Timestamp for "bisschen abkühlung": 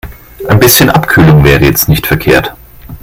0.59-1.43